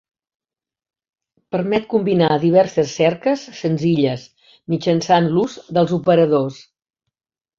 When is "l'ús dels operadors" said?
5.35-6.61